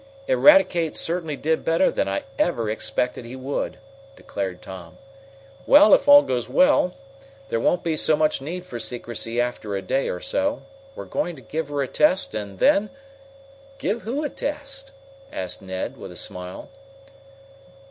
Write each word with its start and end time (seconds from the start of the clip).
"Eradicate 0.27 0.95
certainly 0.95 1.35
did 1.37 1.63
better 1.63 1.91
than 1.91 2.07
I 2.07 2.23
ever 2.39 2.71
expected 2.71 3.23
he 3.23 3.35
would," 3.35 3.77
declared 4.15 4.59
Tom. 4.59 4.97
"Well, 5.67 5.93
if 5.93 6.07
all 6.07 6.23
goes 6.23 6.49
well, 6.49 6.95
there 7.49 7.59
won't 7.59 7.83
be 7.83 7.95
so 7.95 8.17
much 8.17 8.41
need 8.41 8.65
for 8.65 8.79
secrecy 8.79 9.39
after 9.39 9.75
a 9.75 9.81
day 9.83 10.09
or 10.09 10.19
so. 10.19 10.63
We're 10.95 11.05
going 11.05 11.35
to 11.35 11.43
give 11.43 11.67
her 11.69 11.83
a 11.83 11.87
test, 11.87 12.33
and 12.33 12.57
then" 12.57 12.89
"Give 13.77 14.01
who 14.01 14.23
a 14.23 14.29
test?" 14.29 14.91
asked 15.31 15.61
Ned, 15.61 15.97
with 15.97 16.11
a 16.11 16.17
smile. 16.17 16.71